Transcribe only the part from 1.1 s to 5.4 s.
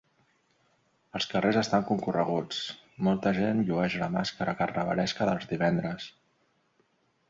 Els carrers estan concorreguts; molta gent llueix la màscara carnavalesca